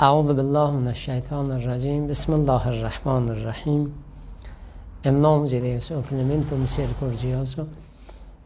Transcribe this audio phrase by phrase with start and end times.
[0.00, 3.92] أعوذ بالله من الشيطان الرجيم بسم الله الرحمن الرحيم
[5.04, 7.68] Em nome de Deus, o clemente misericordioso,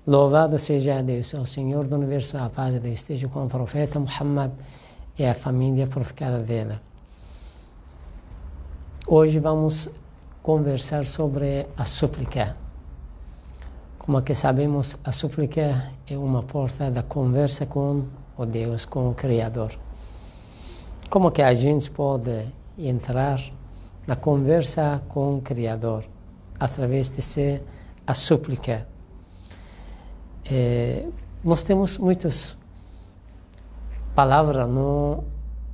[0.07, 4.01] louvado seja Deus, o Senhor do Universo, a paz de Deus esteja com o profeta
[4.01, 4.53] Muhammad
[5.19, 6.79] e a família purificada dele.
[9.07, 9.91] Hoje vamos
[10.43, 12.57] conversar sobre a súplica.
[13.99, 18.05] Como que sabemos, a súplica é uma porta da conversa com
[18.39, 19.73] o Deus, com o Criador.
[21.12, 23.40] Como que a gente pode entrar
[24.08, 26.06] na conversa com o Criador?
[26.62, 27.64] através de ser
[28.06, 28.88] a súplica.
[30.46, 31.08] É,
[31.44, 32.56] nós temos muitas
[34.14, 35.24] palavras no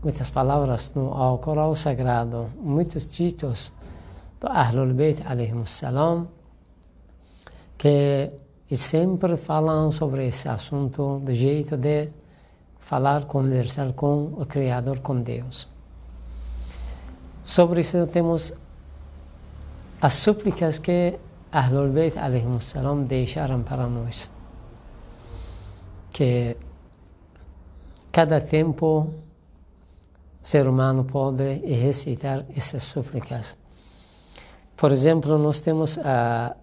[0.01, 3.73] muitas palavras no Alcorão Sagrado, muitos ditos
[4.39, 5.19] do Ahlul Bayt
[5.65, 6.29] salam
[7.77, 8.31] que
[8.73, 12.09] sempre falam sobre esse assunto do jeito de
[12.87, 15.67] falar, conversar com o Criador, com Deus.
[17.43, 18.53] Sobre isso temos
[20.01, 21.19] as súplicas que
[21.51, 22.15] Ahlul Bayt
[22.61, 24.29] salam deixaram para nós.
[26.13, 26.55] Que
[28.09, 29.13] cada tempo
[30.41, 33.57] ser humano pode recitar essas súplicas.
[34.77, 36.55] Por exemplo, nós temos a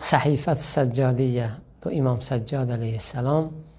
[0.00, 3.75] Sahifat Sajjadiyya do Imam Sajjad salam.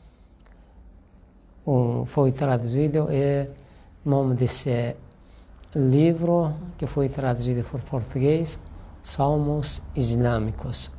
[1.67, 4.95] Um, foi traduzido o nome desse
[5.75, 8.57] livro que foi traduzido por português,
[9.03, 10.89] Salmos Islâmicos.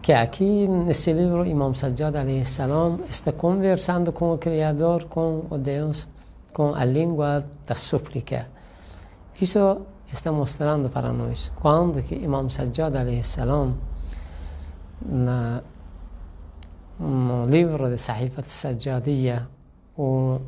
[0.00, 2.14] Que aqui nesse livro, Imam Sajjad
[2.44, 6.08] salam está conversando com o Criador, com o Deus,
[6.52, 8.48] com a língua da súplica.
[9.40, 12.94] Isso está mostrando para nós quando que Imam Sajjad
[13.24, 13.74] salam
[15.04, 15.62] na
[17.00, 19.48] no livro de Sahifat Sajjadiyya,
[19.96, 20.38] o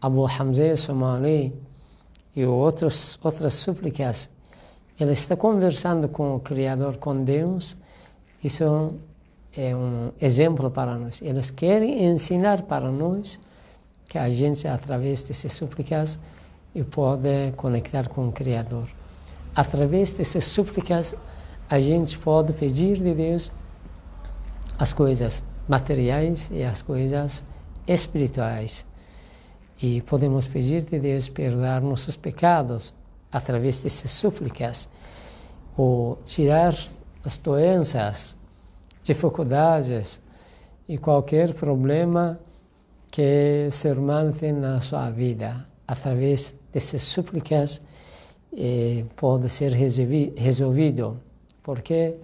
[0.00, 1.54] Abu Hamza Somali
[2.34, 4.30] e outros, outras súplicas,
[4.98, 7.76] ele está conversando com o Criador, com Deus.
[8.42, 8.94] Isso
[9.54, 11.20] é um exemplo para nós.
[11.20, 13.38] Eles querem ensinar para nós
[14.08, 16.18] que a gente, através dessas súplicas,
[16.90, 18.88] pode conectar com o Criador.
[19.54, 21.14] Através dessas súplicas,
[21.68, 23.52] a gente pode pedir de Deus
[24.78, 27.44] as coisas materiais e as coisas
[27.86, 28.84] espirituais
[29.80, 32.92] e podemos pedir de Deus perdoar nossos pecados
[33.30, 34.88] através dessas súplicas
[35.76, 36.74] ou tirar
[37.24, 38.36] as doenças,
[39.04, 40.20] dificuldades
[40.88, 42.40] e qualquer problema
[43.12, 45.64] que humano tem na sua vida.
[45.86, 47.80] Através dessas súplicas
[48.56, 49.70] eh, pode ser
[50.36, 51.20] resolvido,
[51.62, 52.16] porque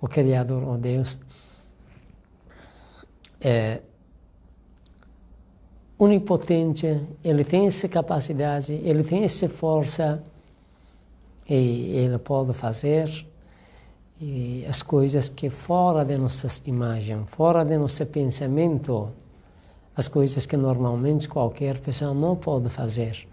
[0.00, 1.16] o Criador, o Deus,
[3.42, 3.80] é,
[5.98, 10.22] onipotente, ele tem essa capacidade, ele tem essa força
[11.48, 13.26] e ele pode fazer
[14.20, 19.10] e as coisas que fora de nossas imagens, fora de nosso pensamento,
[19.96, 23.26] as coisas que normalmente qualquer pessoa não pode fazer,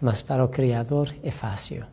[0.00, 1.86] mas para o Criador é fácil.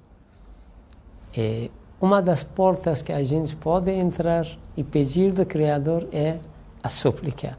[1.36, 4.46] E uma das portas que a gente pode entrar
[4.76, 6.40] e pedir do Criador é
[6.86, 7.58] a súplica.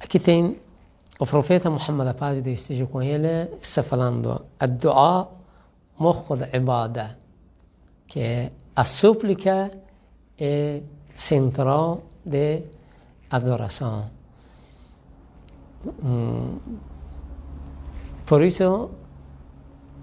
[0.00, 0.58] Aqui tem
[1.20, 5.28] o profeta Muhammad, a paz de Deus esteja com ele, está falando a dua
[5.98, 7.18] mukh da ibada,
[8.06, 9.70] que é a súplica
[10.38, 10.82] é
[11.14, 12.64] central de
[13.30, 14.10] adoração.
[16.02, 16.58] Hum,
[18.24, 18.90] por isso,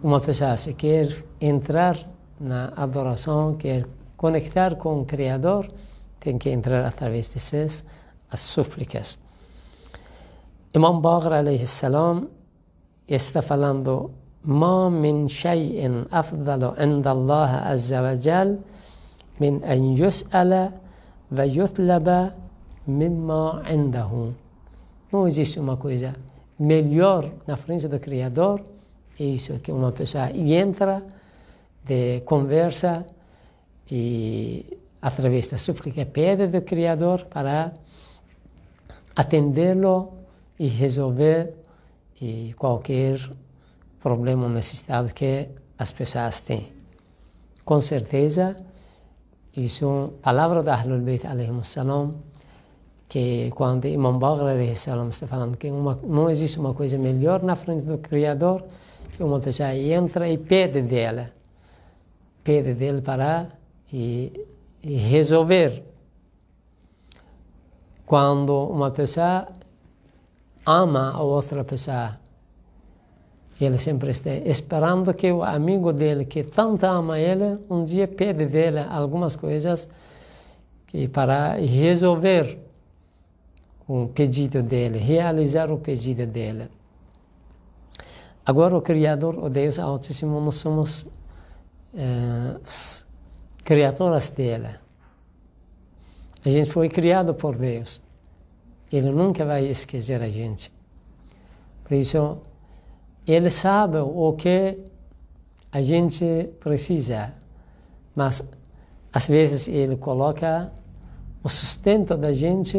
[0.04, 1.08] uma pessoa se quer
[1.42, 1.98] entrar
[2.40, 5.68] na adoração, quer conectar com o Criador,
[6.23, 7.85] tem que entrar através dessas
[8.31, 9.19] as súplicas.
[10.75, 12.29] Imam Bagr alayhi salam
[13.09, 14.11] está falando
[14.45, 18.59] ما من شيء أفضل عند الله عز وجل
[19.41, 20.71] من أن يسأل
[21.33, 22.31] ويطلب
[22.89, 24.33] مما عنده
[25.13, 26.15] não existe uma coisa
[26.59, 28.61] melhor na frente do Criador
[29.19, 31.03] é isso que uma pessoa entra
[31.85, 33.07] de conversa
[33.91, 37.74] e através da súplica pede do Criador para
[39.14, 40.14] atendê-lo
[40.58, 41.54] e resolver
[42.22, 43.20] e qualquer
[44.02, 46.72] problema ou necessidade que as pessoas têm.
[47.66, 48.56] Com certeza,
[49.56, 51.24] isso é palavra da Ahlul Bayt
[51.64, 52.12] salam,
[53.10, 57.58] que quando Imam Baghr salam está falando que uma, não existe uma coisa melhor na
[57.58, 58.64] frente do Criador
[59.18, 61.30] que uma pessoa entra e pede dela,
[62.42, 63.50] pede dele para
[63.92, 64.32] e
[64.84, 65.84] resolver.
[68.06, 69.48] Quando uma pessoa
[70.66, 72.18] ama a outra pessoa.
[73.60, 78.46] Ele sempre está esperando que o amigo dele, que tanto ama ele, um dia pede
[78.46, 79.88] dele algumas coisas
[80.88, 82.60] que para resolver
[83.88, 86.68] o pedido dele, realizar o pedido dele.
[88.46, 91.06] Agora, o Criador, o Deus Altíssimo, nós somos
[91.94, 93.03] é,
[93.64, 94.70] criaturas dele.
[96.46, 98.02] A gente foi criado por Deus.
[98.92, 100.72] Ele nunca vai esquecer a gente.
[101.84, 102.38] Por isso,
[103.26, 104.78] Ele sabe o que
[105.72, 107.34] a gente precisa,
[108.16, 108.48] mas
[109.12, 110.72] às vezes Ele coloca
[111.44, 112.78] o sustento da gente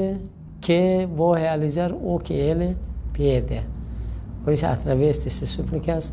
[0.61, 2.77] que vou realizar o que Ele
[3.13, 3.63] pede.
[4.45, 6.13] Por isso, através dessas súplicas,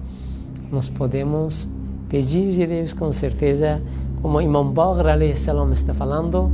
[0.72, 1.68] nós podemos
[2.10, 3.82] pedir de Deus com certeza,
[4.22, 6.52] como Imam Baghr salam está falando,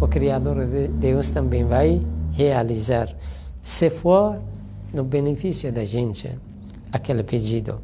[0.00, 3.14] o Criador de Deus também vai realizar,
[3.62, 4.42] se for
[4.92, 6.28] no benefício da gente,
[6.92, 7.80] aquele pedido.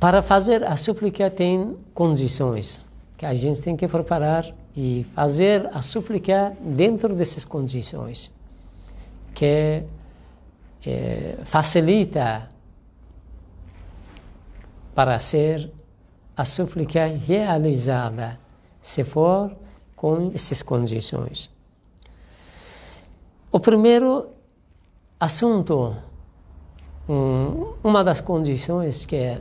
[0.00, 2.84] Para fazer a súplica tem condições
[3.16, 8.32] que a gente tem que preparar e fazer a súplica dentro dessas condições,
[9.34, 9.84] que
[10.86, 12.48] é, facilita
[14.94, 15.70] para ser
[16.40, 18.38] a súplica realizada,
[18.80, 19.54] se for
[19.94, 21.50] com essas condições.
[23.52, 24.30] O primeiro
[25.18, 25.94] assunto,
[27.84, 29.38] uma das condições que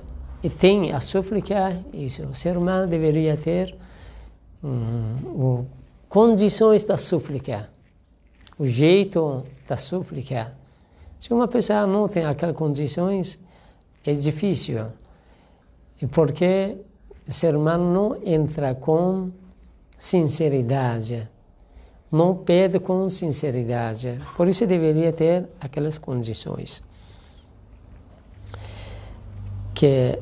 [0.60, 3.74] tem a súplica, isso, o ser humano deveria ter
[4.62, 5.66] um,
[6.10, 7.69] condições da súplica,
[8.57, 10.54] o jeito da súplica.
[11.18, 13.40] Se uma pessoa não tem aquelas condições,
[14.06, 14.88] é difícil.
[16.12, 16.78] Porque
[17.30, 19.31] o ser humano não entra com
[19.98, 21.30] sinceridade,
[22.12, 24.18] não pede com sinceridade.
[24.36, 26.81] Por isso deveria ter aquelas condições.
[29.74, 30.20] Que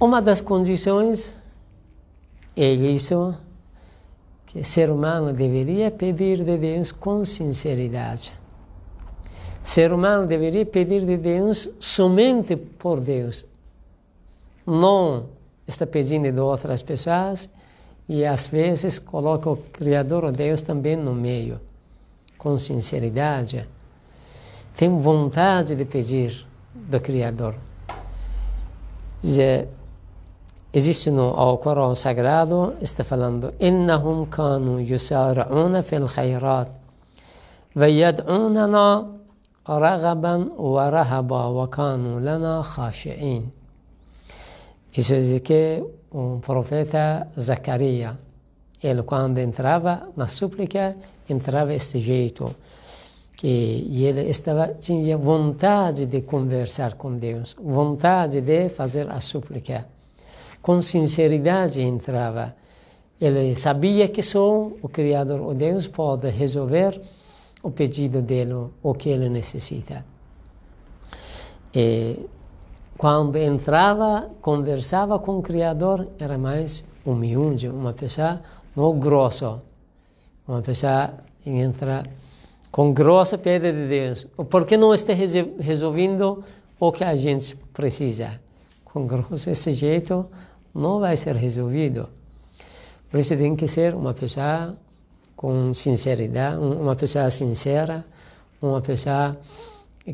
[0.00, 1.36] uma das condições
[2.56, 3.36] é isso
[4.46, 8.32] que o ser humano deveria pedir de Deus com sinceridade
[9.64, 13.46] ser humano deveria pedir de Deus somente por Deus
[14.65, 15.25] Não
[15.67, 17.49] está pedindo de outras pessoas
[18.07, 21.59] e às vezes coloca o Criador, o Deus, também no meio,
[22.37, 23.67] com sinceridade.
[24.75, 27.55] Tem vontade de pedir do Criador.
[30.71, 36.67] Existe no ao Corão Sagrado, está falando: إنهم كانوا يسارعون في الخيرات
[37.75, 39.07] ويدعوننا
[39.69, 43.49] رغبا ورهبا وكانوا لنا خاشعين
[44.96, 48.14] isso diz que o profeta Zacarias,
[48.82, 50.96] ele quando entrava na súplica,
[51.28, 52.54] entrava desse jeito,
[53.36, 59.86] que ele estava, tinha vontade de conversar com Deus, vontade de fazer a súplica.
[60.62, 62.54] Com sinceridade entrava.
[63.20, 67.00] Ele sabia que só o Criador, o Deus, pode resolver
[67.62, 70.04] o pedido dele, o que ele necessita.
[71.74, 72.18] E
[72.96, 78.40] quando entrava, conversava com o Criador, era mais humilde, uma pessoa
[78.74, 79.60] não grossa,
[80.46, 82.04] uma pessoa entra
[82.70, 84.26] com grossa pede de Deus.
[84.48, 86.42] Por que não está resolvendo
[86.78, 88.40] o que a gente precisa?
[88.84, 90.26] Com grosso esse jeito
[90.74, 92.08] não vai ser resolvido.
[93.10, 94.74] Por isso tem que ser uma pessoa
[95.36, 98.04] com sinceridade, uma pessoa sincera,
[98.60, 99.36] uma pessoa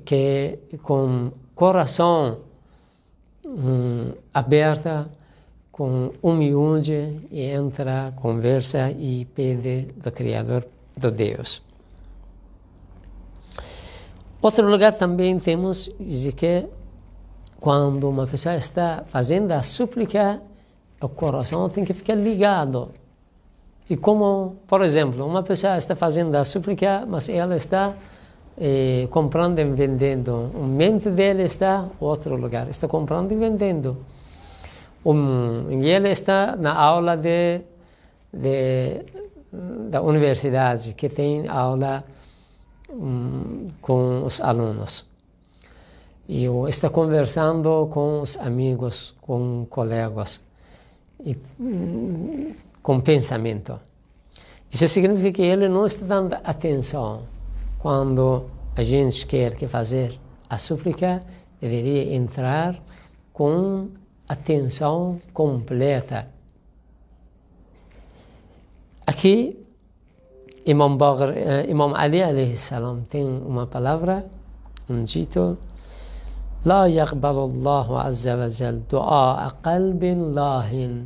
[0.05, 2.39] que com coração
[3.51, 5.11] um, aberta,
[5.71, 10.67] com humilde e entra, conversa e pede do Criador,
[10.97, 11.63] do Deus.
[14.43, 16.67] Outro lugar também temos de que
[17.59, 20.41] quando uma pessoa está fazendo a súplica,
[21.01, 22.91] o coração tem que ficar ligado
[23.91, 27.93] e como, por exemplo, uma pessoa está fazendo a súplica, mas ela está
[28.61, 30.51] eh, comprando e vendendo.
[30.55, 34.05] O mente dele está em outro lugar, está comprando e vendendo.
[35.05, 37.63] Um, e ele está na aula de,
[38.31, 39.03] de,
[39.89, 42.05] da universidade, que tem aula
[42.91, 45.07] um, com os alunos.
[46.29, 50.39] E está conversando com os amigos, com colegas.
[51.25, 53.81] E, um, com pensamento.
[54.71, 57.23] Isso significa que ele não está dando atenção.
[57.80, 61.24] Quando a gente quer que fazer a súplica,
[61.62, 62.82] deveria entrar
[63.32, 63.90] com
[64.28, 66.28] atenção completa.
[69.06, 69.58] Aqui,
[70.66, 74.26] Imam, Bagr, uh, Imam Ali alayhi salam tem uma palavra,
[74.90, 75.58] um dito,
[76.66, 81.06] لا يقبل الله عز وجل دعاء قلب لاهٍ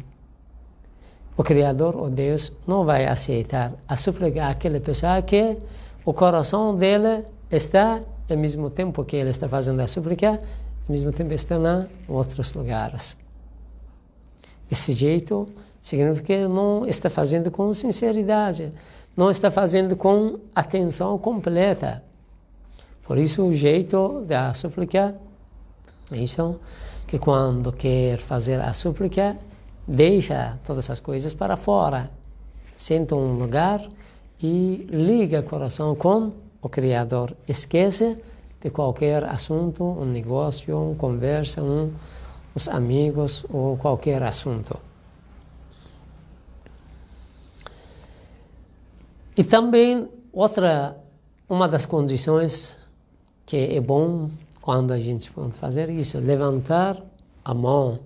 [1.39, 5.57] o Criador, o Deus, não vai aceitar a súplica àquela pessoa que
[6.04, 11.10] o coração dele está, ao mesmo tempo que ele está fazendo a súplica, ao mesmo
[11.12, 13.16] tempo está em outros lugares.
[14.70, 15.48] Esse jeito
[15.80, 18.72] significa que não está fazendo com sinceridade,
[19.16, 22.02] não está fazendo com atenção completa.
[23.04, 25.16] Por isso, o jeito da súplica
[26.10, 26.60] é isso,
[27.06, 29.38] que quando quer fazer a súplica,
[29.86, 32.10] deixa todas as coisas para fora,
[32.76, 33.86] senta um lugar
[34.44, 37.34] e liga o coração com o Criador.
[37.48, 38.22] Esquece
[38.60, 41.90] de qualquer assunto, um negócio, uma conversa, um,
[42.54, 44.78] os amigos ou qualquer assunto.
[49.34, 50.94] E também outra,
[51.48, 52.76] uma das condições
[53.46, 54.28] que é bom
[54.60, 57.02] quando a gente pode fazer isso, levantar
[57.42, 57.98] a mão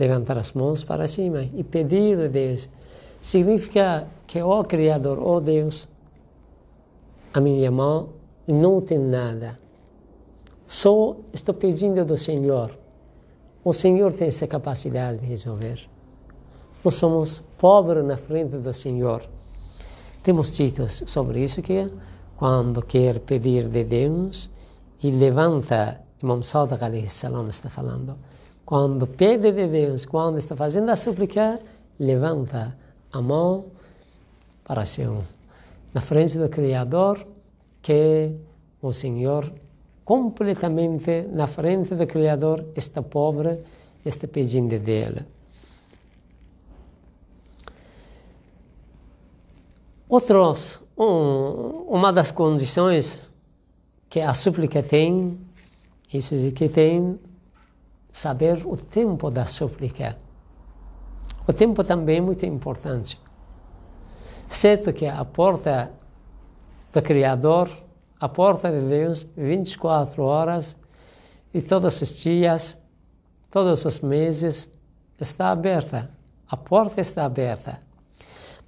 [0.00, 2.70] levantar as mãos para cima e pedir a Deus.
[3.20, 5.88] Significa que, ó Criador, ó Deus,
[7.34, 8.08] a minha mão
[8.48, 9.58] não tem nada.
[10.66, 12.76] Só estou pedindo do Senhor.
[13.62, 15.86] O Senhor tem essa capacidade de resolver.
[16.82, 19.22] Nós somos pobres na frente do Senhor.
[20.22, 21.92] Temos ditos sobre isso que
[22.36, 24.48] quando quer pedir de Deus
[25.02, 28.16] e levanta, Imam Sadiq salam está falando,
[28.64, 31.60] quando pede de Deus, quando está fazendo a súplica,
[31.98, 32.74] levanta
[33.12, 33.64] a mão
[34.64, 35.24] para Senhor,
[35.92, 37.26] na frente do Criador,
[37.82, 38.32] que
[38.80, 39.52] o Senhor,
[40.04, 43.60] completamente na frente do Criador, está pobre,
[44.04, 45.24] está pedindo dele.
[50.08, 53.30] Outros, um, uma das condições
[54.08, 55.40] que a súplica tem,
[56.12, 57.18] isso é que tem
[58.10, 60.18] saber o tempo da súplica.
[61.46, 63.20] O tempo também é muito importante.
[64.48, 65.92] Certo que a porta
[66.92, 67.70] do Criador,
[68.18, 70.76] a porta de Deus, 24 horas
[71.52, 72.78] e todos os dias,
[73.50, 74.68] todos os meses,
[75.20, 76.10] está aberta.
[76.48, 77.80] A porta está aberta.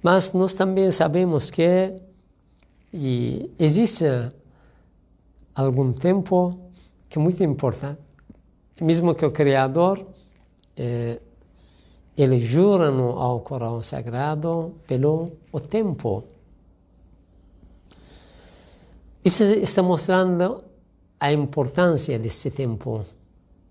[0.01, 2.01] Mas nós também sabemos que
[3.59, 4.05] existe
[5.55, 6.59] algum tempo
[7.09, 8.03] que é muito importante
[8.81, 10.05] mesmo que o Criador,
[10.75, 11.19] eh,
[12.16, 16.24] ele jura no ao Corão Sagrado pelo o tempo.
[19.24, 20.64] Isso está mostrando
[21.20, 23.04] a importância desse tempo,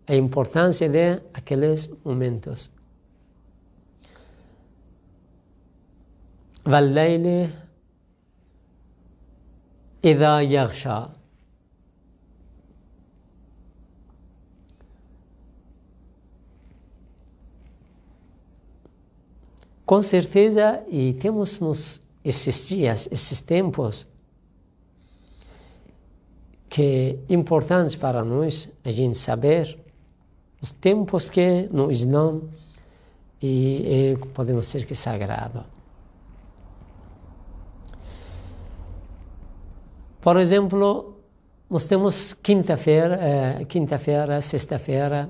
[0.07, 2.69] a importância de aqueles momentos.
[6.67, 7.49] والليل
[10.03, 10.99] إذا يغشى
[19.84, 24.06] Com certeza, e temos nos esses dias, esses tempos,
[26.68, 29.78] que é importante para nós a gente saber
[30.60, 32.40] os tempos que no Islã
[33.42, 35.64] e, e podemos dizer que sagrado.
[40.20, 41.16] Por exemplo,
[41.68, 45.28] nós temos quinta-feira, eh, quinta-feira, sexta-feira,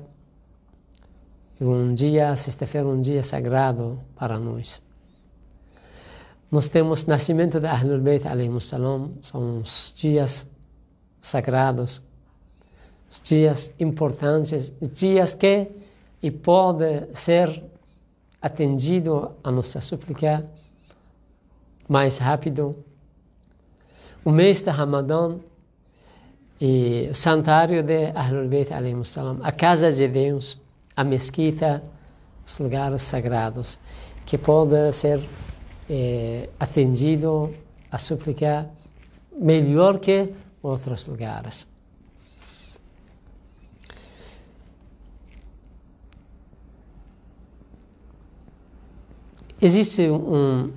[1.63, 4.83] um dia, sexta-feira, um dia sagrado para nós.
[6.51, 8.25] Nós temos nascimento de Ahlul Bayt
[8.61, 10.47] salam, são os dias
[11.21, 12.03] sagrados,
[13.11, 15.71] os dias importantes, os dias que
[16.23, 17.63] e pode ser
[18.41, 20.49] atendido a nossa súplica
[21.89, 22.77] mais rápido.
[24.25, 25.39] O mês de Ramadã
[26.61, 28.71] e o santuário de Ahlul Bayt
[29.43, 30.62] a casa de Deus,
[30.97, 31.83] a mesquita,
[32.47, 33.79] os lugares sagrados,
[34.27, 35.23] que pode ser
[35.89, 37.51] é, atendido
[37.91, 38.69] a súplica
[39.39, 40.33] melhor que
[40.63, 41.67] outros lugares.
[49.61, 50.73] Existe um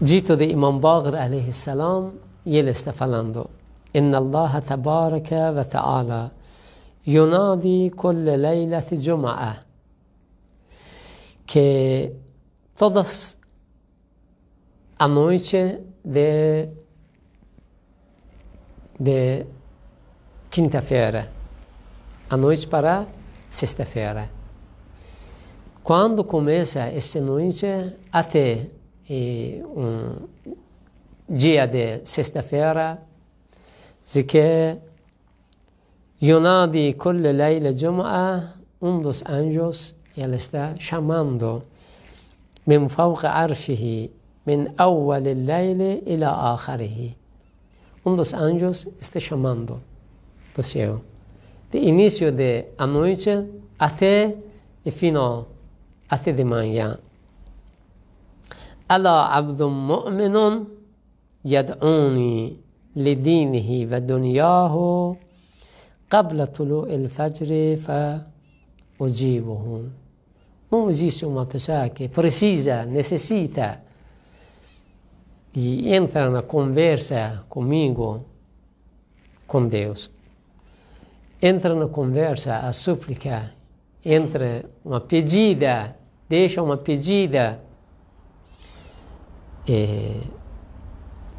[0.00, 2.12] dito de Imam Bagr alayhi salam
[2.46, 3.50] e ele está falando:
[3.92, 6.32] Inna Allah tabaraka wa ta'ala
[7.07, 9.67] ينادي كل ليلة جمعة
[11.47, 12.11] que
[12.77, 13.37] todas
[14.99, 16.69] a noite de,
[18.99, 19.45] de
[20.51, 21.31] quinta-feira,
[22.29, 23.07] a noite para
[23.49, 24.29] sexta-feira.
[25.81, 27.65] Quando começa essa noite
[28.11, 28.67] até
[29.09, 30.27] um
[31.29, 33.01] dia de sexta-feira,
[34.13, 34.77] de que
[36.22, 41.62] ينادي كل ليلة جمعة un los anjos y él está llamando
[42.66, 44.08] من فوق عرشه
[44.46, 47.10] من أول الليل إلى آخره
[48.04, 49.80] un los anjos está llamando
[50.56, 51.02] deseo
[51.72, 53.44] de inicio de anoche
[53.78, 54.36] hace
[54.84, 55.46] y fino
[56.08, 56.98] hace de mañana
[58.92, 60.64] ألا عبد مؤمن
[61.44, 62.56] يدعوني
[62.96, 65.16] لدينه ودنياه
[66.11, 67.75] قبل طلوع الفجر
[68.99, 69.81] فأجيبه
[70.69, 73.81] Não existe uma pessoa que precisa, necessita
[75.55, 78.25] e entra na conversa comigo,
[79.47, 80.11] com Deus.
[81.41, 83.53] Entra na conversa, a súplica,
[84.03, 85.95] entra uma pedida,
[86.27, 87.63] deixa uma pedida
[89.67, 90.19] é,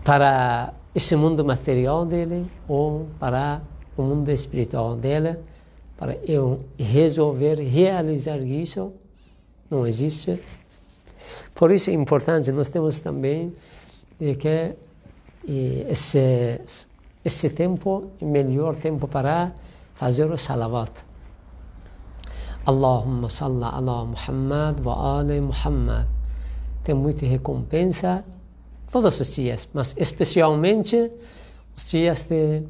[0.03, 3.61] para esse mundo material dele ou para
[3.98, 5.38] o mundo espiritual dele,
[5.98, 8.94] para eu resolver realizar isso,
[9.70, 10.40] não existe.
[11.56, 13.54] Por isso é importante, nós temos também
[14.18, 14.76] que
[15.88, 16.62] esse,
[17.24, 19.54] esse tempo é melhor tempo para
[19.94, 20.92] fazer o salawat.
[22.66, 26.08] Allahumma salli ala Muhammad wa ali Muhammad
[26.84, 28.24] tem muita recompensa
[28.90, 31.12] todos os dias, mas especialmente
[31.76, 32.64] os dias de,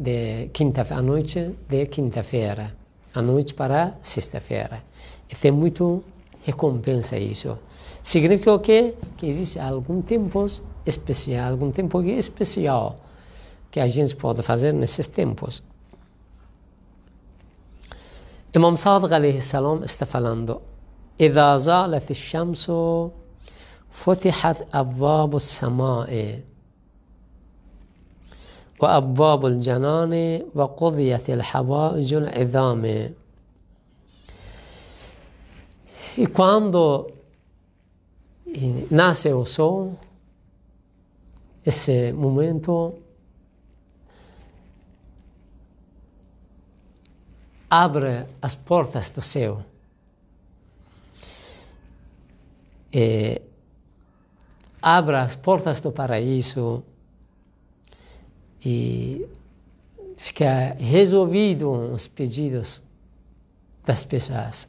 [0.00, 2.74] de quinta a noite de quinta-feira,
[3.14, 4.82] a noite para sexta-feira.
[5.28, 6.02] E tem muito
[6.42, 7.58] recompensa isso.
[8.02, 8.94] Significa o quê?
[9.18, 10.46] Que existe algum tempo
[10.86, 12.96] especial, algum tempo especial
[13.70, 15.62] que a gente pode fazer nesses tempos.
[18.54, 20.62] Imam Sadiq alaihi salam está falando:
[21.18, 23.12] "Idha zalat ash-shamsu
[23.90, 26.42] futihat abwabu as-sama'i"
[28.79, 33.13] وأبواب الجنان وقضيت الحوائج العظام
[36.17, 37.11] E quando
[38.89, 39.99] nasce o sol,
[41.65, 42.97] esse momento
[47.69, 49.61] abre as portas do céu.
[52.93, 53.41] E
[54.81, 56.81] abra as portas do paraíso
[58.64, 59.26] e
[60.16, 62.82] fica resolvido os pedidos
[63.84, 64.68] das pessoas.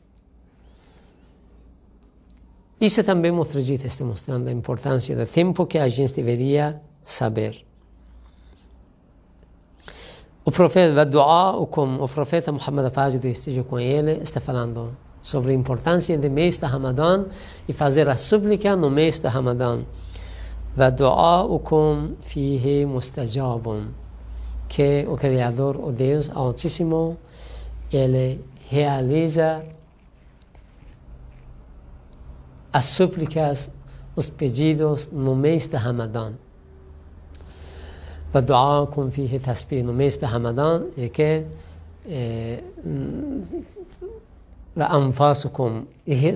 [2.79, 7.63] Isso também o Trajita está mostrando a importância do tempo que a gente deveria saber.
[10.43, 15.53] O profeta Dua, como o profeta Muhammad Fajid esteja com ele, está falando sobre a
[15.53, 17.25] importância do mês da Ramadã
[17.67, 19.81] e fazer a súplica no mês da Ramadã.
[20.78, 23.86] ودعاؤكم فيه مستجاب
[24.68, 27.16] que o Criador, o Deus Altíssimo,
[27.92, 29.64] ele realiza
[32.72, 33.70] as súplicas,
[34.14, 36.32] os pedidos no mês de Ramadã.
[38.90, 41.46] com فيه تسبيح no mês de Ramadã, de que
[42.06, 42.62] é,
[45.52, 45.84] com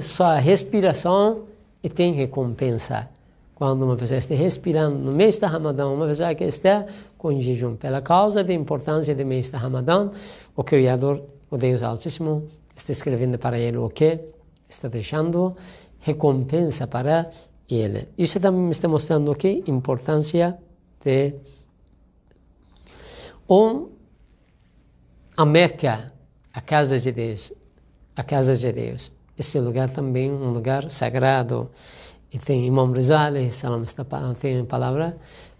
[0.00, 1.44] sua respiração
[1.82, 3.08] e tem recompensa
[3.55, 6.85] quando uma pessoa está respirando no mês da Ramadã, uma pessoa que está
[7.17, 10.11] com jejum, pela causa da importância do mês da Ramadã,
[10.53, 14.19] o Criador, o Deus Altíssimo, está escrevendo para ele o que
[14.67, 15.55] está deixando
[16.01, 17.31] recompensa para
[17.69, 18.09] ele.
[18.17, 20.57] Isso também está mostrando o que importância
[21.03, 21.33] de
[23.49, 23.87] um,
[25.37, 26.11] a Meca,
[26.53, 27.53] a casa de Deus,
[28.15, 29.11] a casa de Deus.
[29.37, 31.69] Esse lugar também um lugar sagrado
[32.31, 33.83] e tem Imam Rizal, salam,
[34.39, 35.17] tem a palavra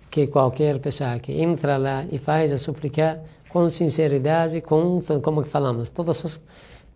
[0.09, 5.89] que qualquer pessoa que entra lá e faz a súplica com sinceridade, com, como falamos,
[5.89, 6.41] todas as,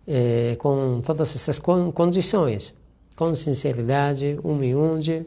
[0.06, 2.74] eh, com todas essas condições,
[3.16, 5.26] com sinceridade, humilde,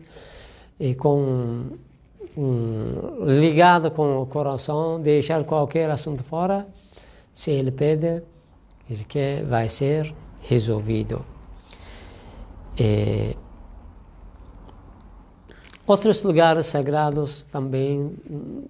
[0.79, 1.77] e com
[2.37, 6.67] um, ligado com o coração, deixar qualquer assunto fora,
[7.31, 8.21] se ele pede,
[8.87, 11.23] diz que vai ser resolvido.
[12.77, 13.35] E,
[15.85, 18.13] Outros lugares sagrados também,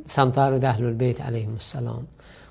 [0.03, 1.19] santuário de Ahlul Bayt
[1.59, 2.07] salam.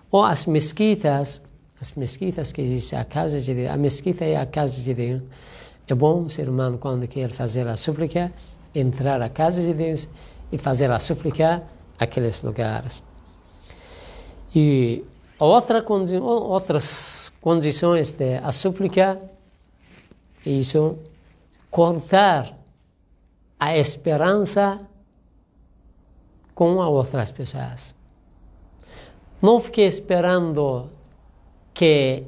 [0.09, 1.43] Ou as mesquitas,
[1.81, 5.23] as mesquitas que existem, a casa de Deus, a mesquita é a casa de Deus.
[5.89, 8.33] É bom o ser humano, quando quer fazer a súplica,
[8.73, 10.09] entrar à casa de Deus
[10.53, 11.65] e fazer a súplica
[11.99, 13.03] aqueles lugares.
[14.55, 15.05] E
[15.41, 15.85] outra,
[16.23, 19.19] outras condições de a súplica,
[20.47, 20.99] isso,
[21.69, 22.62] cortar
[23.63, 24.81] a esperança
[26.53, 27.95] com outras pessoas.
[29.41, 30.91] Não fique esperando
[31.73, 32.25] que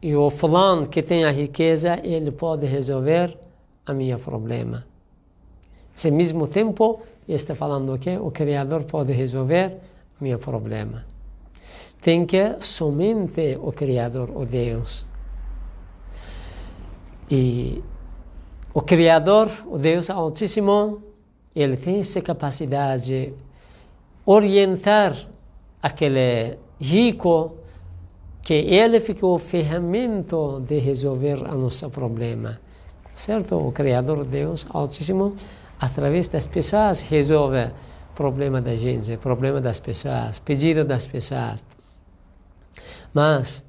[0.00, 3.36] o fulano que tem a riqueza, ele pode resolver
[3.84, 4.86] a minha problema.
[5.92, 9.76] Se mesmo tempo está falando que o Criador pode resolver
[10.20, 11.04] o meu problema.
[12.00, 15.04] Tem que somente o Criador, o Deus.
[17.28, 17.82] E
[18.72, 21.02] o Criador, o Deus Altíssimo,
[21.54, 23.32] ele tem essa capacidade de
[24.24, 25.16] orientar
[25.82, 27.56] aquele rico
[28.42, 32.60] que ele ficou ferramenta de resolver o nosso problema.
[33.14, 33.56] Certo?
[33.56, 35.34] O Criador, Deus Altíssimo,
[35.78, 41.64] através das pessoas, resolve o problema da gente, o problema das pessoas, pedido das pessoas.
[43.12, 43.64] Mas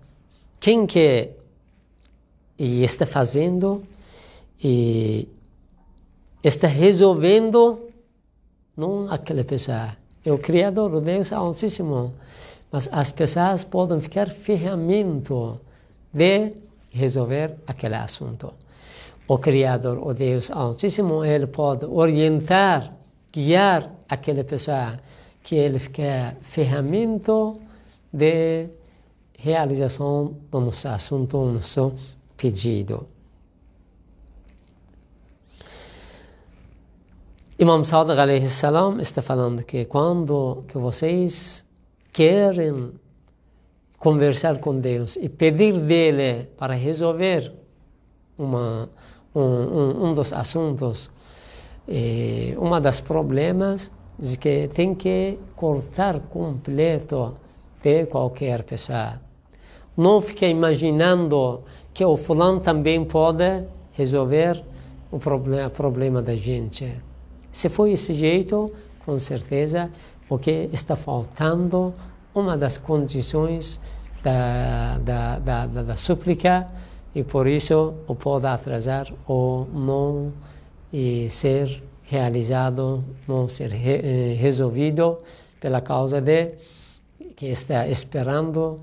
[0.60, 1.32] quem que
[2.58, 3.84] está fazendo
[4.64, 5.28] e
[6.44, 7.80] está resolvendo
[8.78, 12.14] não aquela pessoa, é o Criador, Deus Altíssimo.
[12.72, 15.60] Mas as pessoas podem ficar ferramenta
[16.14, 16.54] de
[16.92, 18.54] resolver aquele assunto.
[19.28, 22.94] O Criador, o Deus Altíssimo, ele pode orientar,
[23.32, 25.00] guiar aquela pessoa
[25.44, 27.54] que ele fica ferramenta
[28.12, 28.68] de
[29.38, 31.94] realização do nosso assunto, do nosso
[32.38, 33.08] pedido.
[37.62, 41.64] Imam Sadiq salam está falando que quando que vocês
[42.12, 42.92] querem
[44.00, 47.54] conversar com Deus e pedir dele para resolver
[48.36, 48.90] uma,
[49.36, 51.12] um, um, um dos assuntos,
[51.88, 57.38] eh, uma das problemas é que tem que cortar completo
[57.84, 59.22] de qualquer pessoa.
[59.96, 61.62] Não fique imaginando
[61.94, 64.64] que o fulano também pode resolver
[65.12, 67.11] o problema, problema da gente.
[67.52, 68.72] Se foi esse jeito,
[69.06, 69.92] com certeza,
[70.28, 71.94] porque está faltando
[72.34, 73.80] uma das condições
[74.24, 76.68] da, da, da, da, da súplica
[77.14, 80.32] e por isso o pode atrasar ou não
[80.94, 85.18] e ser realizado, não ser re, eh, resolvido
[85.60, 86.54] pela causa de
[87.36, 88.80] que está esperando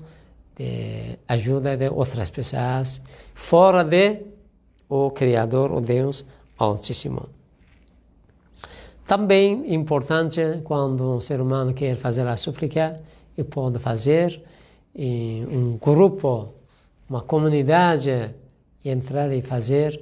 [0.55, 3.01] de ajuda de outras pessoas
[3.33, 4.21] fora de
[4.89, 6.25] o Criador, o Deus
[6.57, 7.38] Altíssimo.
[9.09, 12.95] Também importante quando um ser humano quer fazer a súplica
[13.35, 14.39] e pode fazer
[14.95, 16.53] em um grupo,
[17.09, 18.29] uma comunidade,
[18.85, 19.99] e entrar e fazer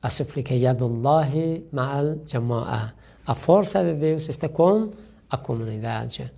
[0.00, 2.94] a súplica Yadullahi Ma'al Jama'a.
[3.26, 4.88] A força de Deus está com
[5.28, 6.32] a comunidade.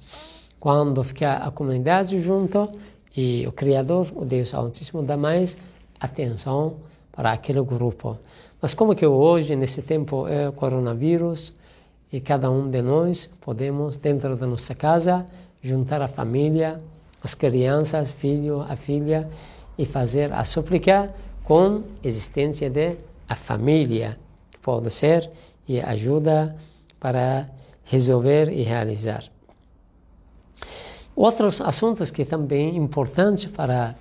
[0.59, 2.69] Quando fica a comunidade junto
[3.17, 5.57] e o Criador, o Deus Altíssimo, dá mais
[6.01, 6.79] atenção
[7.13, 8.19] para aquele grupo.
[8.61, 11.53] Mas como que hoje, nesse tempo, é coronavírus,
[12.13, 15.25] e cada um de nós podemos, dentro da nossa casa,
[15.63, 16.79] juntar a família,
[17.23, 19.31] as crianças, filho, a filha,
[19.79, 22.97] e fazer a súplica com existência de
[23.27, 24.19] a família,
[24.61, 25.31] pode ser,
[25.67, 26.55] e ajuda
[27.01, 27.49] para
[27.85, 29.25] resolver e realizar.
[31.17, 33.95] Outros assuntos que também importantes para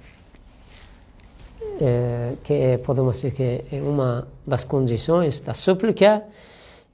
[1.80, 6.24] é, que podemos dizer que é uma das condições da súplica,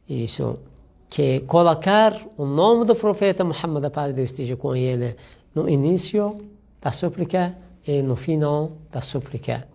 [0.08, 0.60] isso
[1.10, 5.16] que colocar o nome do profeta Muhammad, a paz de Deus esteja com ele,
[5.56, 6.38] no início
[6.82, 9.68] da súplica e no final da súplica.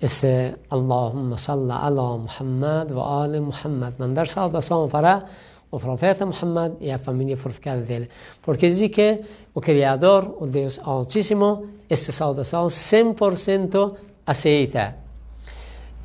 [0.00, 3.94] Esse Allahumma salla ala Muhammad wa ali Muhammad.
[3.98, 5.24] Mandar saudação para
[5.70, 8.08] o profeta Muhammad e a família purificada dele.
[8.40, 9.20] Porque diz que
[9.52, 14.96] o Criador, o Deus Altíssimo, essa saudação 100% aceita.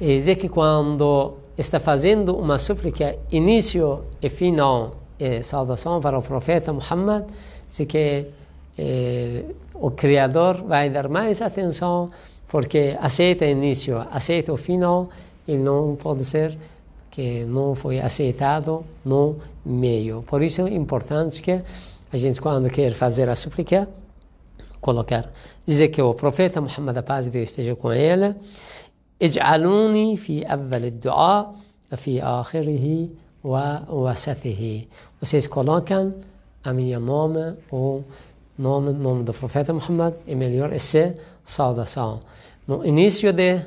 [0.02, 6.22] E diz que quando está fazendo uma súplica início e final e saudação para o
[6.22, 7.26] profeta Muhammad,
[7.68, 8.28] se que
[8.78, 12.10] eh, o Criador vai dar mais atenção
[12.48, 15.10] porque aceita início, aceita o final
[15.48, 16.58] e não pode ser
[17.10, 20.24] que não foi aceitado no meio.
[20.28, 21.62] Por isso é importante que
[22.12, 23.88] a gente quando quer fazer a súplica
[24.82, 25.32] colocar.
[25.66, 28.36] Dizer que o profeta Muhammad a paz de Deus esteja com ele
[29.23, 31.55] اجعلوني في أول الدعاء
[31.93, 33.09] وفي آخره
[33.45, 34.85] ووسطه
[35.21, 36.15] vocês colocam
[36.63, 38.05] a minha nome ou
[38.57, 41.15] nome, nome do profeta Muhammad e melhor essa
[41.45, 42.21] saudação
[42.67, 43.61] no início de,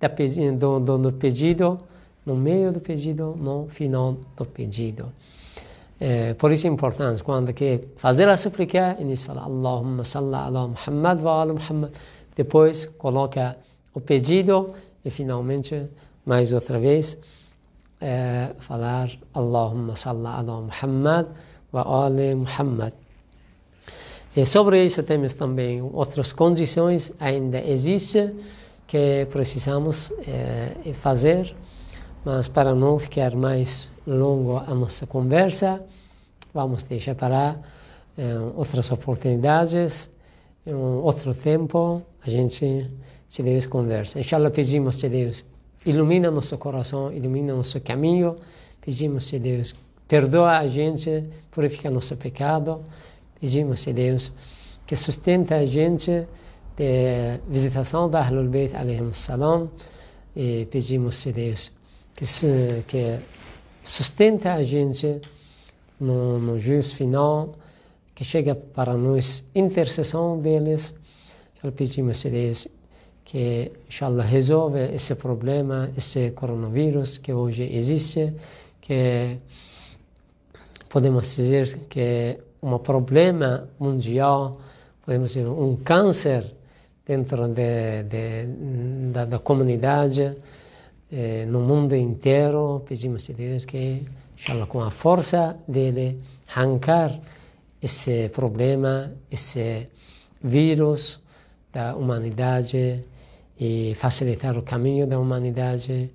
[0.00, 1.78] de do, do, do, pedido
[2.26, 5.12] no meio do pedido no final do pedido
[6.00, 10.68] é, por isso é importante quando quer fazer a súplica início fala Allahumma salla ala
[10.68, 11.92] Muhammad wa ala Muhammad
[12.36, 13.56] depois coloca
[13.94, 15.89] o pedido e finalmente,
[16.25, 17.17] mais outra vez,
[17.99, 21.27] é, falar Allahumma salli ala Muhammad
[21.71, 22.93] wa ali Muhammad.
[24.35, 28.35] E sobre isso temos também outras condições ainda existem
[28.87, 31.55] que precisamos é, fazer,
[32.25, 35.83] mas para não ficar mais longo a nossa conversa,
[36.53, 37.59] vamos deixar para
[38.17, 40.09] é, outras oportunidades,
[40.65, 42.89] em outro tempo, a gente,
[43.33, 44.19] se Deus, conversa.
[44.19, 45.43] Inshallah, pedimos a Deus,
[45.83, 48.35] ilumina nosso coração, ilumina nosso caminho,
[48.79, 49.73] pedimos a Deus,
[50.07, 52.83] perdoa a gente, purifica nosso pecado,
[53.41, 54.31] pedimos a Deus
[54.85, 56.27] que sustenta a gente
[56.77, 58.73] de visitação da Ahlul Bayt
[59.13, 59.67] salam
[60.35, 61.71] e pedimos a Deus
[62.15, 62.25] que,
[62.87, 63.19] que
[63.83, 65.19] sustenta a gente
[65.99, 67.55] no, no juízo final,
[68.13, 70.93] que chega para nós intercessão deles.
[71.75, 72.67] Pedimos a Deus
[73.25, 78.33] que, inshallah, resolve esse problema, esse coronavírus que hoje existe,
[78.81, 79.37] que
[80.89, 84.59] podemos dizer que é um problema mundial,
[85.05, 86.53] podemos dizer um câncer
[87.05, 90.35] dentro de, de, da, da, comunidade,
[91.11, 92.83] eh, no mundo inteiro.
[92.87, 94.05] Pedimos a Deus que,
[94.37, 97.19] inshallah, com a força dele, arrancar
[97.81, 99.87] esse problema, esse
[100.41, 101.19] vírus
[101.71, 103.03] da humanidade
[103.63, 106.11] e facilitar o caminho da humanidade,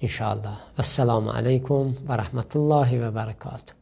[0.00, 0.56] inshallah.
[0.76, 3.81] Assalamu alaikum wa rahmatullahi wa barakatuh.